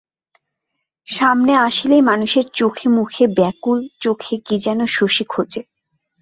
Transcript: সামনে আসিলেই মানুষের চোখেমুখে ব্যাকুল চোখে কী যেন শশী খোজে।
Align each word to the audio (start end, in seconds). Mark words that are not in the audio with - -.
সামনে 1.07 1.53
আসিলেই 1.57 2.01
মানুষের 2.01 2.45
চোখেমুখে 2.53 3.23
ব্যাকুল 3.37 3.79
চোখে 3.99 4.35
কী 4.45 4.55
যেন 4.59 4.79
শশী 4.87 5.23
খোজে। 5.23 5.61